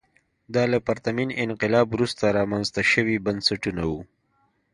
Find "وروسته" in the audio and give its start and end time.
1.91-2.23